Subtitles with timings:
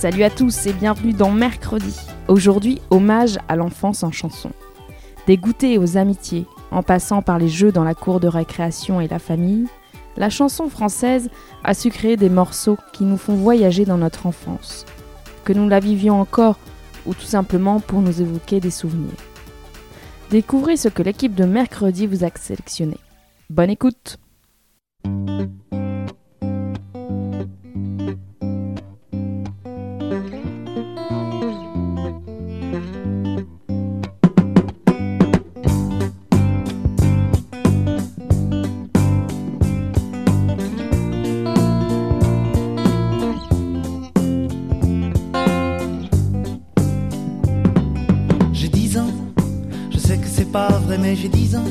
[0.00, 1.94] Salut à tous et bienvenue dans Mercredi.
[2.26, 4.50] Aujourd'hui, hommage à l'enfance en chanson.
[5.26, 9.08] Des goûters aux amitiés, en passant par les jeux dans la cour de récréation et
[9.08, 9.66] la famille,
[10.16, 11.28] la chanson française
[11.64, 14.86] a su créer des morceaux qui nous font voyager dans notre enfance,
[15.44, 16.56] que nous la vivions encore
[17.04, 19.20] ou tout simplement pour nous évoquer des souvenirs.
[20.30, 22.96] Découvrez ce que l'équipe de Mercredi vous a sélectionné.
[23.50, 24.16] Bonne écoute
[51.14, 51.64] j'ai 10 ans.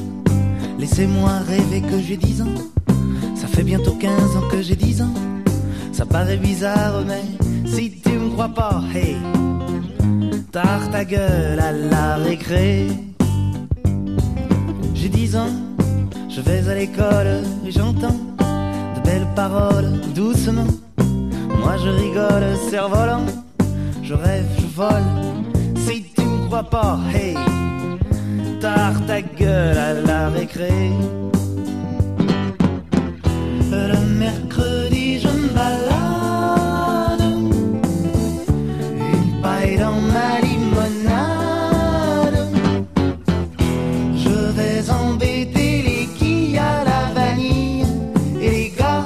[0.77, 2.55] Laissez-moi rêver que j'ai 10 ans.
[3.35, 5.13] Ça fait bientôt 15 ans que j'ai 10 ans.
[5.91, 7.23] Ça paraît bizarre, mais
[7.65, 9.15] si tu me crois pas, hey,
[10.51, 12.87] tard ta gueule à la récré.
[14.93, 15.53] J'ai 10 ans,
[16.29, 18.19] je vais à l'école et j'entends
[18.95, 20.67] de belles paroles doucement.
[21.61, 23.25] Moi je rigole, cerf-volant,
[24.03, 25.09] je rêve, je vole.
[25.75, 27.35] Si tu me crois pas, hey,
[28.59, 30.91] tard ta gueule à la récré.
[33.71, 37.21] Le mercredi, je me balade,
[39.13, 42.39] une paille dans ma limonade.
[44.15, 47.85] Je vais embêter les quilles à la vanille
[48.41, 49.05] et les gars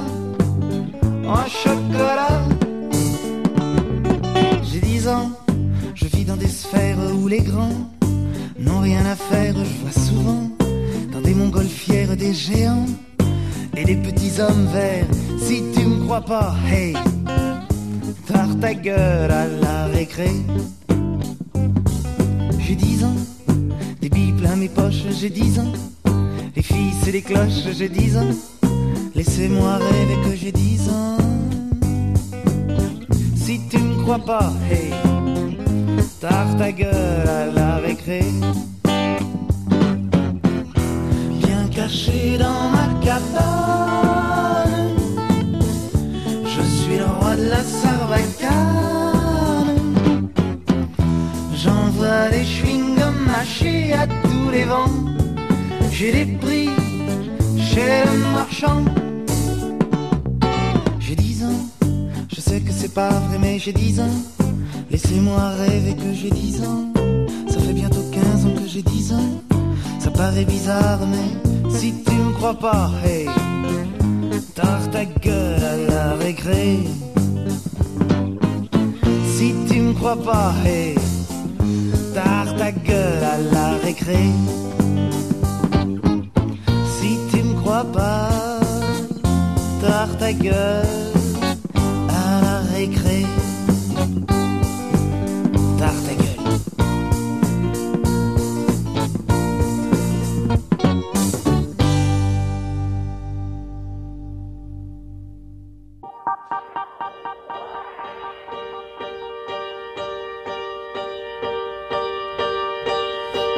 [1.26, 2.42] en chocolat.
[4.62, 5.30] J'ai 10 ans,
[5.94, 7.88] je vis dans des sphères où les grands
[8.64, 9.54] n'ont rien à faire.
[9.56, 10.50] Je vois souvent
[11.12, 12.86] dans des montgolfières des géants
[13.76, 15.06] et des petits hommes verts.
[15.38, 16.94] Si tu me crois pas, hey,
[18.26, 20.30] tard ta gueule à la récré.
[22.58, 23.16] J'ai 10 ans,
[24.00, 25.72] des billes plein mes poches, j'ai 10 ans.
[26.56, 28.34] Les filles, c'est les cloches, j'ai 10 ans.
[29.14, 31.18] Laissez-moi rêver que j'ai 10 ans.
[33.36, 34.90] Si tu me crois pas, hey,
[36.20, 38.22] tard ta gueule à la récré.
[41.42, 44.96] Bien caché dans ma cabane,
[46.44, 49.02] je suis le roi de la sarbacane.
[51.54, 54.90] J'envoie des chewing-gums mâchés à tous les vents.
[55.90, 56.70] J'ai des prix
[57.58, 58.84] chez le marchand.
[61.00, 61.62] J'ai 10 ans,
[62.34, 64.43] je sais que c'est pas vrai, mais j'ai 10 ans.
[64.90, 66.92] Laissez-moi rêver que j'ai 10 ans.
[67.48, 69.42] Ça fait bientôt 15 ans que j'ai 10 ans.
[69.98, 73.26] Ça paraît bizarre, mais si tu me crois pas, hey,
[74.54, 76.78] tard ta gueule à la récré.
[79.36, 80.94] Si tu me crois pas, hey,
[82.14, 84.30] tard ta gueule à la récré.
[86.98, 88.28] Si tu me crois pas,
[89.80, 90.86] tard ta gueule
[92.08, 93.24] à la récré.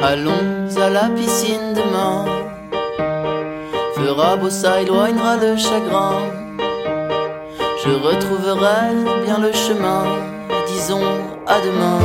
[0.01, 2.25] Allons à la piscine demain.
[3.95, 6.13] Fera beau, ça éloignera le chagrin.
[7.83, 8.93] Je retrouverai
[9.25, 10.03] bien le chemin.
[10.67, 11.01] Disons
[11.47, 11.99] à demain.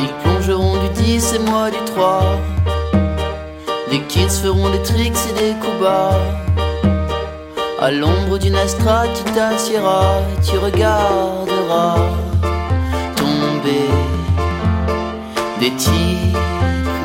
[0.00, 2.22] Ils plongeront du 10 et moi du 3.
[3.92, 6.18] Les kids feront des tricks et des coups bas.
[7.80, 7.90] À
[8.38, 11.96] d'une astra, tu t'assieras, tu regarderas
[13.16, 13.88] tomber
[15.60, 16.38] des titres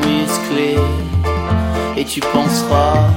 [0.06, 0.80] musclés
[1.98, 3.08] et tu penseras.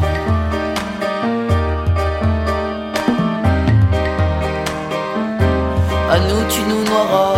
[6.10, 7.34] À nous, tu nous noieras.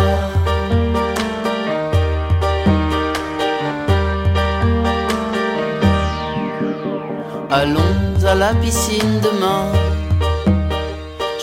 [7.51, 7.81] Allons
[8.25, 9.82] à la piscine demain.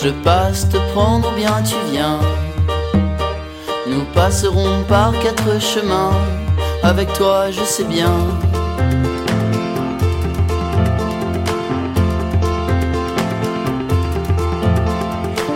[0.02, 2.18] Je passe te prendre ou bien tu viens.
[3.86, 6.12] Nous passerons par quatre chemins.
[6.82, 8.14] Avec toi, je sais bien.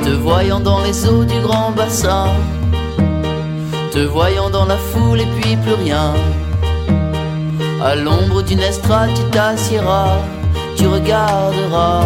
[0.05, 2.27] Te voyant dans les eaux du grand bassin.
[3.93, 6.13] Te voyant dans la foule et puis plus rien.
[7.83, 10.19] À l'ombre d'une estrade, tu t'assieras,
[10.77, 12.05] tu regarderas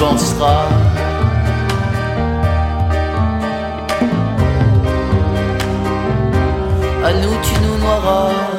[0.00, 0.68] penseras.
[7.04, 8.49] À nous, tu nous noieras.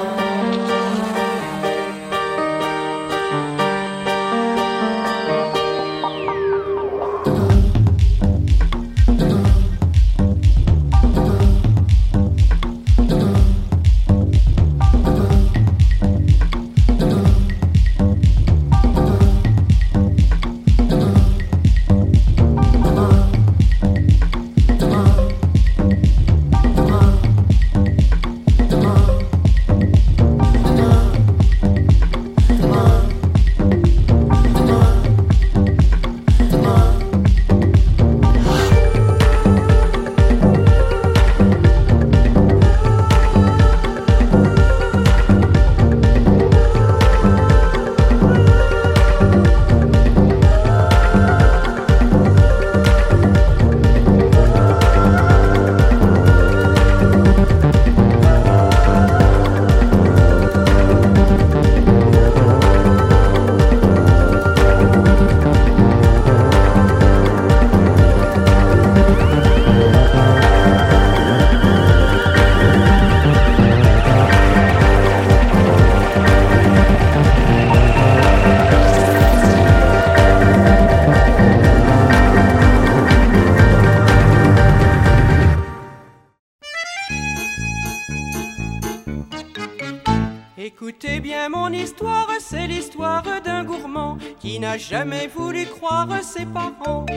[94.61, 97.07] N'a jamais voulu croire ses parents.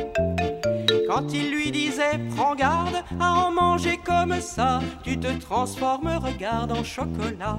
[1.06, 6.72] Quand il lui disait prends garde à en manger comme ça, tu te transformes, regarde
[6.72, 7.58] en chocolat.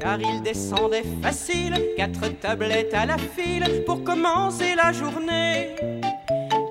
[0.00, 5.76] Car il descendait facile, quatre tablettes à la file pour commencer la journée.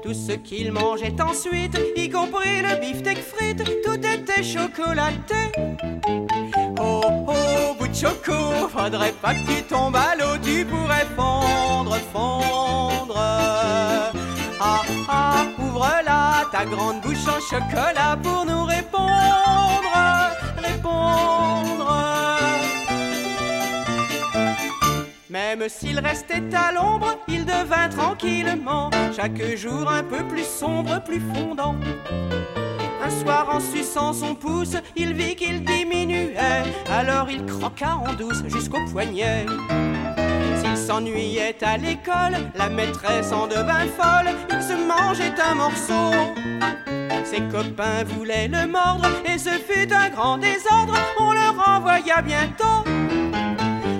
[0.01, 5.51] Tout ce qu'il mangeait ensuite, y compris le beefsteak frites, tout était chocolaté.
[7.95, 13.15] Choco, faudrait pas que tu tombes à l'eau, tu pourrais fondre, fondre.
[14.59, 19.93] Ah ah, ouvre-la, ta grande bouche en chocolat pour nous répondre,
[20.57, 21.87] répondre.
[25.29, 31.21] Même s'il restait à l'ombre, il devint tranquillement, chaque jour un peu plus sombre, plus
[31.33, 31.75] fondant.
[33.05, 38.41] Un soir, en suçant son pouce, il vit qu'il diminuait, alors il croqua en douce
[38.47, 39.45] jusqu'au poignet.
[40.59, 46.15] S'il s'ennuyait à l'école, la maîtresse en devint folle, il se mangeait un morceau.
[47.23, 52.89] Ses copains voulaient le mordre, et ce fut un grand désordre, on le renvoya bientôt.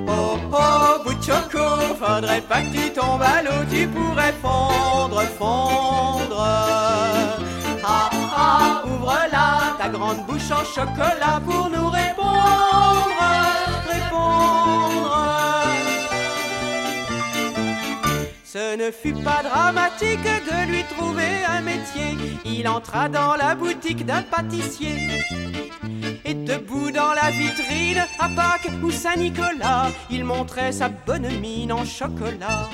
[0.08, 5.22] Oh oh, bout de choco, faudrait pas que tu tombes à l'eau, tu pourrais fondre,
[5.38, 6.44] fondre.
[8.86, 13.10] Ouvre-la, ta grande bouche en chocolat pour nous répondre,
[13.90, 15.18] répondre.
[18.44, 22.18] Ce ne fut pas dramatique de lui trouver un métier.
[22.46, 24.98] Il entra dans la boutique d'un pâtissier.
[26.24, 31.86] Et debout dans la vitrine, à Pâques ou Saint-Nicolas, il montrait sa bonne mine en
[31.86, 32.70] chocolat.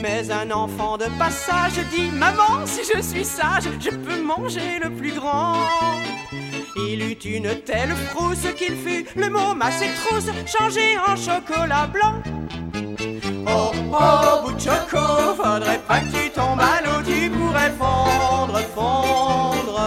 [0.00, 4.90] Mais un enfant de passage dit Maman, si je suis sage, je peux manger le
[4.90, 5.56] plus grand.
[6.76, 12.22] Il eut une telle frousse qu'il fut le mot massé trousse changé en chocolat blanc.
[13.46, 18.58] Oh oh, bout de choco, faudrait pas que tu tombes à l'eau, tu pourrais fondre,
[18.74, 19.80] fondre.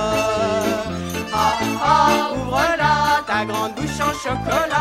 [1.34, 4.73] Ah ah, ouvre-la, ta grande bouche en chocolat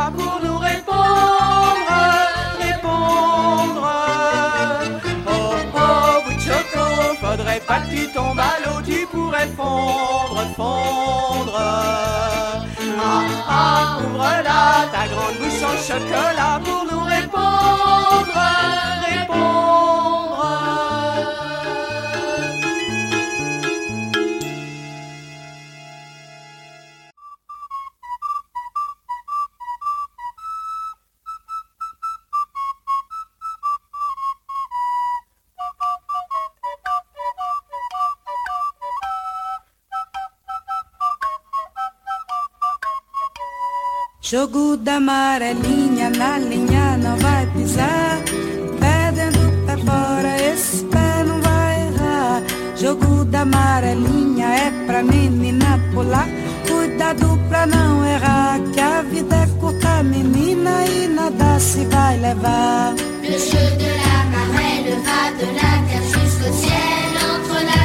[7.92, 11.58] tu tombes à l'eau, tu pourrais fondre, fondre.
[11.58, 12.62] Ah
[13.48, 16.91] ah, ouvre-la, ta grande bouche en chocolat pour
[44.62, 48.20] Bermuda amarelinha na linha não vai pisar.
[48.78, 52.42] Pé dentro, pé fora, esse pé não vai errar.
[52.76, 56.28] Jogo da amarelinha é pra menina pular.
[56.68, 62.94] Cuidado pra não errar, que a vida é curta, menina, e nada se vai levar.
[63.20, 67.82] Le jeu de la marée, le va de la terre jusqu'au ciel, entre la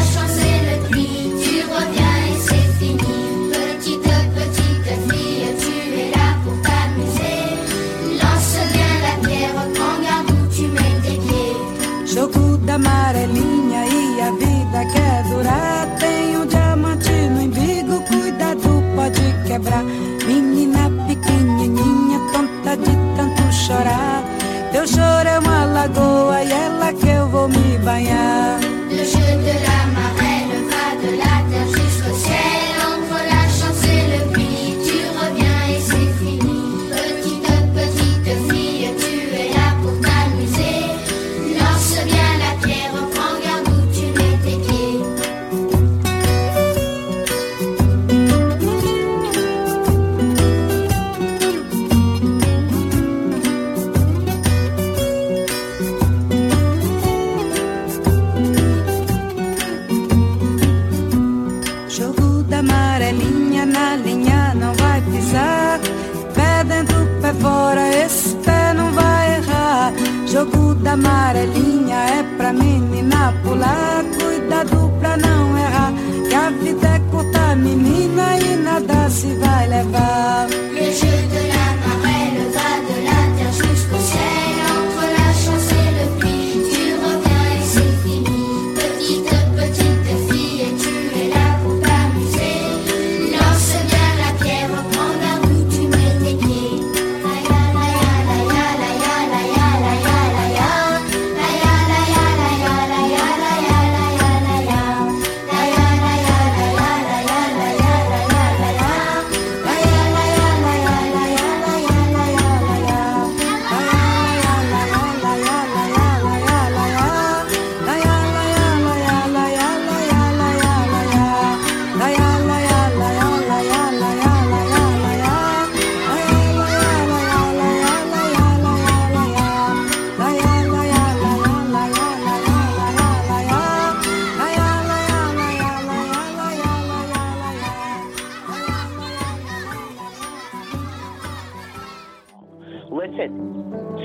[19.58, 19.84] quebrar.
[20.28, 24.24] Menina pequenininha, tonta de tanto chorar.
[24.72, 28.67] Teu choro é uma lagoa e é que eu vou me banhar.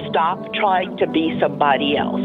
[0.09, 2.23] Stop trying to be somebody else.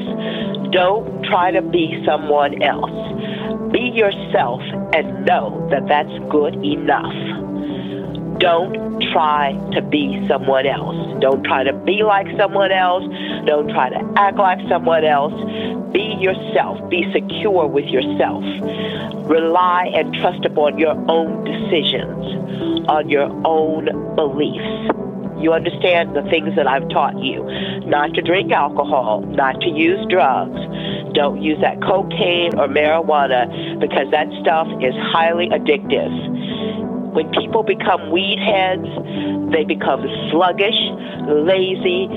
[0.72, 3.72] Don't try to be someone else.
[3.72, 4.62] Be yourself
[4.94, 8.40] and know that that's good enough.
[8.40, 11.20] Don't try to be someone else.
[11.20, 13.04] Don't try to be like someone else.
[13.46, 15.34] Don't try to act like someone else.
[15.92, 16.90] Be yourself.
[16.90, 18.44] Be secure with yourself.
[19.30, 25.07] Rely and trust upon your own decisions, on your own beliefs.
[25.40, 27.44] You understand the things that I've taught you.
[27.86, 30.58] Not to drink alcohol, not to use drugs.
[31.14, 37.14] Don't use that cocaine or marijuana because that stuff is highly addictive.
[37.14, 38.86] When people become weed heads,
[39.52, 40.78] they become sluggish,
[41.30, 42.10] lazy,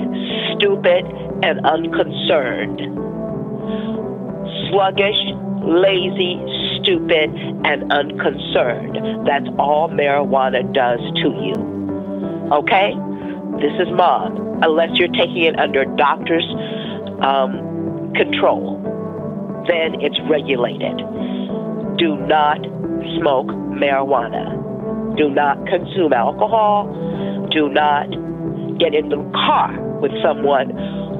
[0.57, 1.05] stupid,
[1.43, 2.81] and unconcerned.
[4.69, 5.21] Sluggish,
[5.61, 6.41] lazy,
[6.81, 7.29] stupid,
[7.65, 9.27] and unconcerned.
[9.27, 12.49] That's all marijuana does to you.
[12.51, 12.93] Okay?
[13.61, 16.45] This is mom, unless you're taking it under doctor's
[17.21, 18.81] um, control.
[19.67, 20.97] Then it's regulated.
[21.97, 22.57] Do not
[23.19, 24.57] smoke marijuana.
[25.15, 26.89] Do not consume alcohol.
[27.51, 28.09] Do not
[28.79, 30.71] get in the car with someone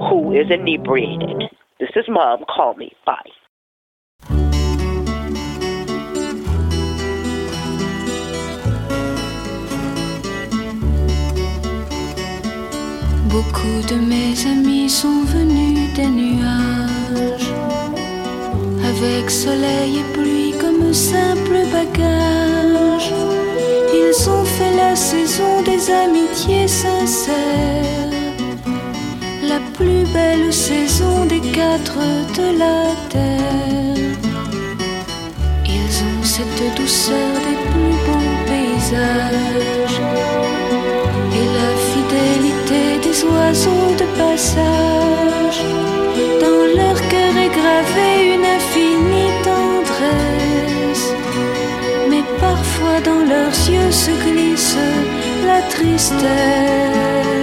[0.09, 1.43] who is inebriated.
[1.79, 2.43] This is mom.
[2.49, 2.91] Call me.
[3.05, 3.29] Bye.
[13.31, 17.53] Beaucoup de mes amis sont venus des nuages,
[18.83, 23.13] avec soleil et pluie comme simple bagage.
[23.93, 28.11] Ils ont fait la saison des amitiés sincères,
[29.47, 31.99] la plus belle saison des quatre
[32.37, 34.17] de la terre.
[35.65, 39.80] Ils ont cette douceur des plus beaux paysages
[43.51, 45.65] de passage.
[46.39, 51.13] Dans leur cœur est gravée une infinie tendresse,
[52.09, 54.77] mais parfois dans leurs yeux se glisse
[55.45, 57.40] la tristesse.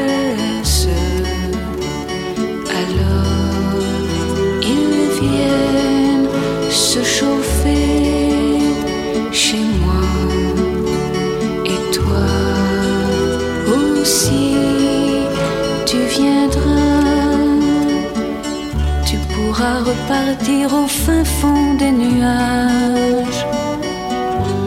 [19.88, 23.42] Repartir au fin fond des nuages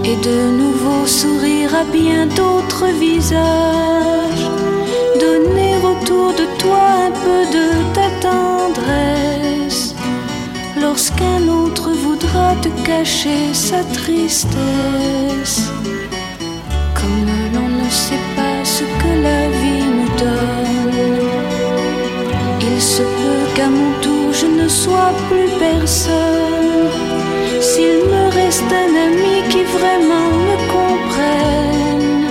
[0.04, 4.48] et de nouveau sourire à bien d'autres visages.
[5.26, 9.94] Donner autour de toi un peu de ta tendresse.
[10.84, 15.60] Lorsqu'un autre voudra te cacher sa tristesse.
[17.00, 21.22] Comme l'on ne sait pas ce que la vie nous donne.
[22.70, 26.90] Il se peut qu'à mon tour je ne sois plus personne.
[27.60, 32.26] S'il me reste un ami qui vraiment me comprenne,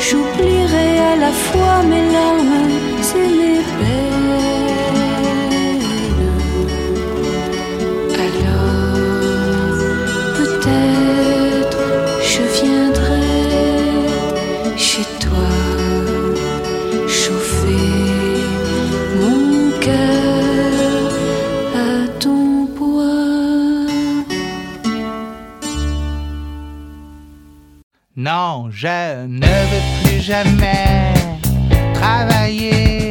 [0.00, 2.71] j'oublierai à la fois mes larmes
[28.54, 31.14] Je ne veux plus jamais
[31.94, 33.10] travailler,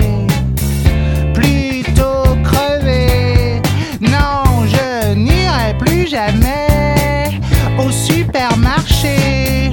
[1.34, 3.60] plutôt crever.
[4.02, 7.40] Non, je n'irai plus jamais
[7.80, 9.72] au supermarché,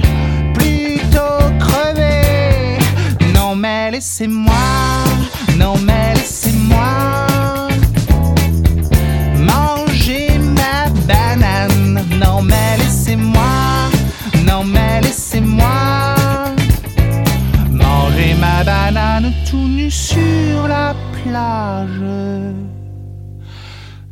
[0.55, 2.79] plutôt crever.
[3.35, 4.55] Non, mais laissez-moi,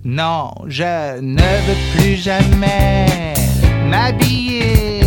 [0.04, 3.34] Non, je ne veux plus jamais
[3.90, 5.07] m'habiller.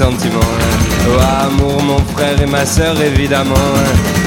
[0.00, 3.54] Oh amour, mon frère et ma sœur évidemment.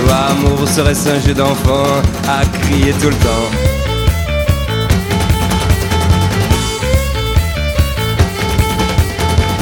[0.06, 1.86] Oh amour, serait-ce un jeu d'enfant
[2.28, 3.48] à crier tout le temps.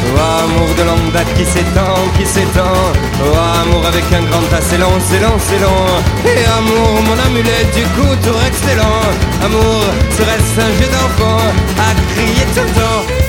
[0.04, 2.82] Oh amour de longue date qui s'étend, qui s'étend.
[3.24, 5.86] Oh amour avec un grand tas, c'est long, c'est long, c'est long
[6.26, 9.02] Et amour, mon amulette du coup, tour excellent
[9.46, 9.84] Amour,
[10.18, 11.38] serait-ce un jeu d'enfant
[11.78, 13.29] à crier tout le temps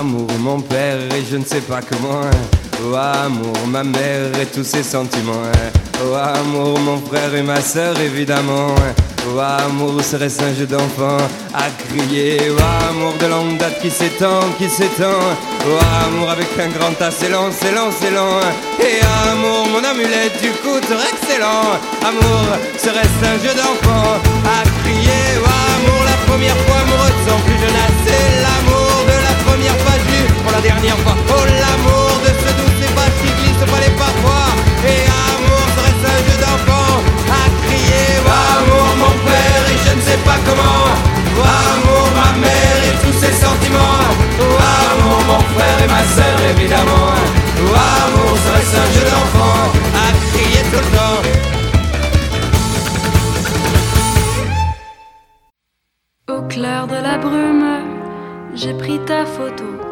[0.00, 2.22] amour, mon père et je ne sais pas comment.
[2.82, 5.52] Oh amour, ma mère et tous ses sentiments.
[6.02, 8.74] Oh amour, mon frère et ma sœur évidemment.
[9.28, 11.18] Oh amour, serait-ce un jeu d'enfant
[11.52, 15.20] à crier Oh amour de longue date qui s'étend, qui s'étend
[15.68, 18.40] Oh amour avec un grand tas, c'est lent, c'est lent, c'est lent
[18.80, 21.76] Et amour, mon amulette du coup, excellent
[22.08, 22.44] Amour,
[22.78, 24.16] serait-ce un jeu d'enfant
[24.56, 28.79] à crier Oh amour, la première fois amoureux sans plus jeune c'est l'amour
[30.60, 31.16] dernière fois.
[31.28, 33.92] Oh l'amour de ce doux c'est pas qui glisse pas les
[34.92, 36.92] Et amour, serait-ce un jeu d'enfant.
[37.28, 40.84] À crier amour, mon père et je ne sais pas comment.
[41.40, 44.08] Amour, ma mère et tous ses sentiments.
[44.38, 47.08] Amour, mon frère et ma sœur évidemment.
[47.58, 49.60] Amour, serait-ce un jeu d'enfant.
[50.04, 51.20] À crier tout le temps.
[56.36, 57.66] Au clair de la brume,
[58.54, 59.89] j'ai pris ta photo.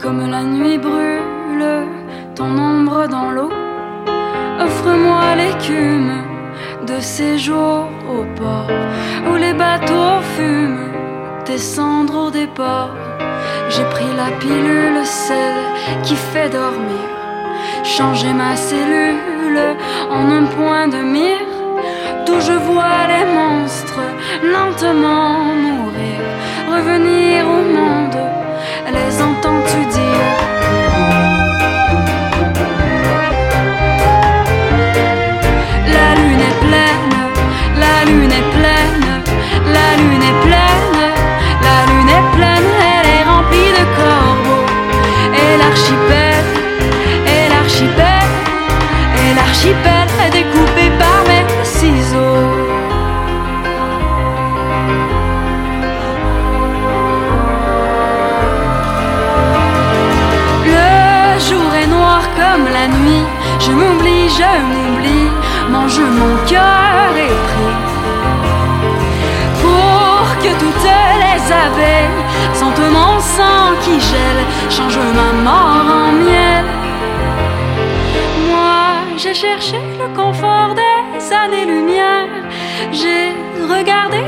[0.00, 1.86] Comme la nuit brûle
[2.34, 3.50] ton ombre dans l'eau,
[4.60, 6.22] offre-moi l'écume
[6.86, 8.70] de ces jours au port
[9.28, 10.92] où les bateaux fument
[11.44, 12.90] tes cendres au départ.
[13.70, 15.64] J'ai pris la pilule, celle
[16.02, 17.06] qui fait dormir,
[17.82, 19.76] changer ma cellule
[20.10, 21.46] en un point de mire
[22.26, 24.06] d'où je vois les monstres
[24.42, 26.20] lentement mourir,
[26.68, 28.25] revenir au monde,
[28.92, 30.26] les entends-tu dire?
[35.96, 37.12] La lune est pleine,
[37.84, 39.06] la lune est pleine,
[39.76, 40.98] la lune est pleine,
[41.68, 44.66] la lune est pleine, elle est remplie de corbeaux,
[45.34, 46.44] et l'archipel,
[47.26, 48.28] et l'archipel,
[49.20, 50.75] et l'archipel est découpé
[64.70, 65.30] m'oublie,
[65.70, 67.76] mange mon cœur est pris.
[69.62, 70.88] Pour que toutes
[71.24, 72.22] les abeilles
[72.54, 76.64] sentent mon sang qui gèle, change ma mort en miel.
[78.50, 78.82] Moi,
[79.16, 82.28] j'ai cherché le confort des années-lumière.
[82.92, 83.34] J'ai
[83.74, 84.22] regardé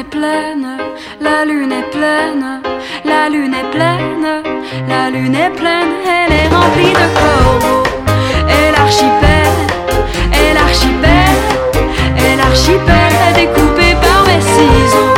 [0.00, 0.66] est pleine,
[1.20, 2.60] la lune est pleine,
[3.04, 4.42] la lune est pleine,
[4.88, 7.82] la lune est pleine, elle est remplie de corbeaux.
[8.48, 9.52] Et l'archipel,
[10.40, 11.36] et l'archipel,
[12.16, 15.14] et l'archipel est découpé par mes ciseaux.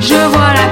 [0.00, 0.68] Je vois la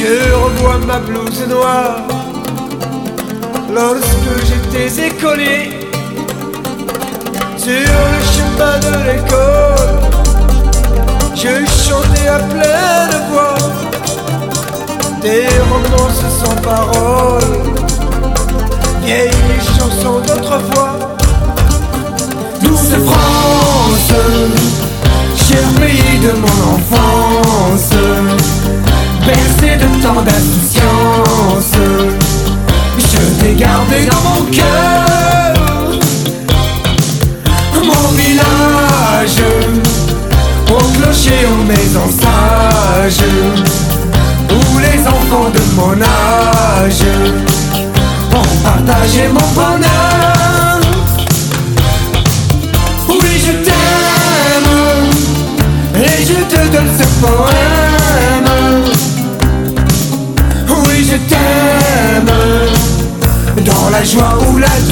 [0.00, 1.96] Je revois ma blouse noire
[3.74, 5.80] lorsque j'étais écolier
[7.56, 9.94] sur le chemin de l'école.
[11.34, 13.58] Je chantais à pleine voix
[15.20, 17.56] des romances sans parole,
[19.02, 20.94] vieilles chansons d'autrefois.
[22.62, 24.12] Nous France,
[25.34, 25.66] cher
[26.22, 27.96] de mon enfance
[29.28, 31.76] bercé de tant d'insouciance.
[32.98, 35.98] Je t'ai gardé dans mon cœur,
[37.90, 39.42] mon village,
[40.70, 43.28] au clocher, aux maisons sages,
[44.50, 47.04] où les enfants de mon âge
[48.32, 50.37] ont partagé mon bonheur.
[64.08, 64.87] joie ou la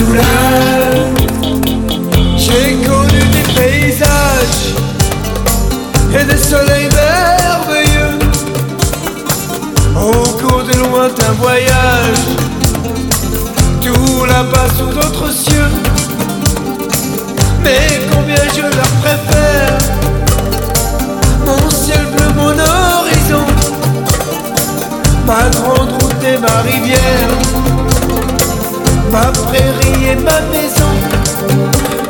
[30.25, 30.93] ma maison.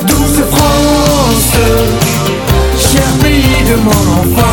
[0.07, 1.57] Douce France,
[2.77, 4.46] cher pays de mon enfant.